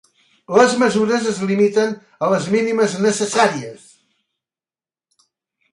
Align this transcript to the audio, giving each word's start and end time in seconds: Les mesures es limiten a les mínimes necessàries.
Les 0.59 0.71
mesures 0.83 1.27
es 1.31 1.41
limiten 1.51 1.93
a 2.27 2.31
les 2.33 2.49
mínimes 2.57 2.97
necessàries. 3.09 3.87